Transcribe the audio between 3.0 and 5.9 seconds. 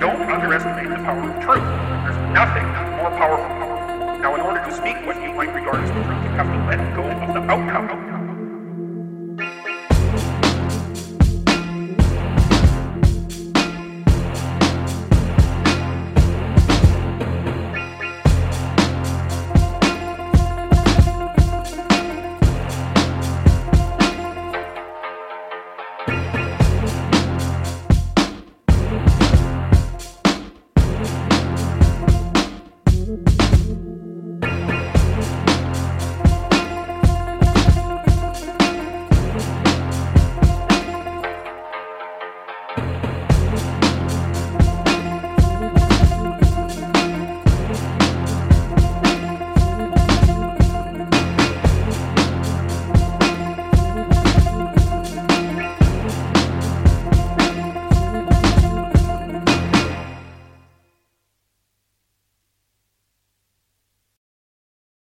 powerful. Now, in order to speak what you might regard as